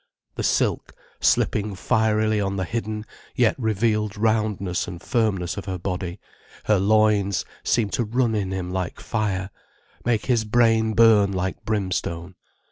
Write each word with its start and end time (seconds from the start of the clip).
The 0.33 0.41
silk, 0.41 0.95
slipping 1.19 1.75
fierily 1.75 2.41
on 2.41 2.55
the 2.55 2.63
hidden, 2.63 3.05
yet 3.35 3.53
revealed 3.59 4.17
roundness 4.17 4.87
and 4.87 4.99
firmness 4.99 5.57
of 5.57 5.65
her 5.65 5.77
body, 5.77 6.19
her 6.63 6.79
loins, 6.79 7.45
seemed 7.63 7.93
to 7.93 8.03
run 8.03 8.33
in 8.33 8.49
him 8.51 8.71
like 8.71 8.99
fire, 8.99 9.51
make 10.03 10.25
his 10.25 10.43
brain 10.43 10.95
burn 10.95 11.31
like 11.31 11.63
brimstone. 11.65 12.33